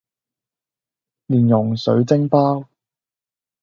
[1.27, 2.67] 蓮蓉水晶包